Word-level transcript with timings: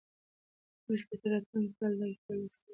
موږ 0.85 1.01
به 1.07 1.15
تر 1.21 1.27
راتلونکي 1.33 1.73
کاله 1.79 1.95
دا 1.99 2.07
کتاب 2.15 2.37
لوستلی 2.39 2.59
وي. 2.67 2.67